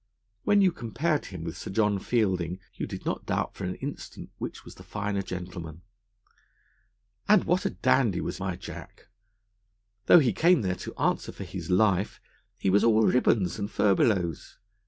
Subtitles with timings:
[0.45, 4.31] When you compared him with Sir John Fielding, you did not doubt for an instant
[4.39, 5.83] which was the finer gentleman.
[7.29, 9.09] And what a dandy was my Jack!
[10.07, 12.19] Though he came there to answer for his life,
[12.57, 14.57] he was all ribbons and furbelows.